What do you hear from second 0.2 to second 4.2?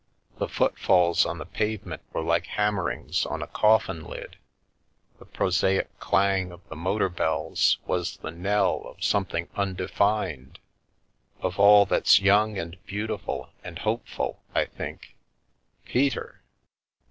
The footfalls on the pavement were like hammerings on a coffin